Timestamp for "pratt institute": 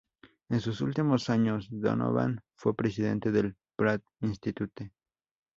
3.77-4.91